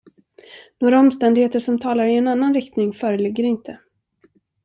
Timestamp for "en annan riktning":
2.17-2.93